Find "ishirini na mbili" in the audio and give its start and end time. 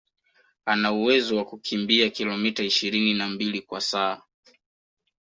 2.63-3.61